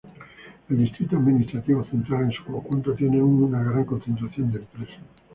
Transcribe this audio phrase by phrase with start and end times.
[0.67, 4.97] El Distrito Administrativo Central en su conjunto tiene una gran concentración de empresas.